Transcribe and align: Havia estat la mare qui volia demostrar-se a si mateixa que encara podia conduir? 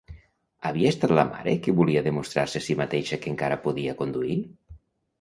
Havia 0.69 0.93
estat 0.93 1.13
la 1.19 1.25
mare 1.33 1.53
qui 1.67 1.77
volia 1.81 2.03
demostrar-se 2.09 2.65
a 2.65 2.69
si 2.71 2.79
mateixa 2.83 3.23
que 3.23 3.35
encara 3.37 3.63
podia 3.69 3.99
conduir? 4.05 4.43